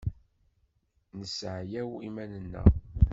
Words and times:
Nesseɛyaw 1.19 1.91
iman-nneɣ. 2.07 2.67